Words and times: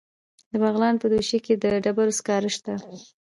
د 0.51 0.53
بغلان 0.63 0.95
په 0.99 1.07
دوشي 1.11 1.39
کې 1.45 1.53
د 1.63 1.65
ډبرو 1.83 2.17
سکاره 2.19 2.49
شته. 2.55 2.73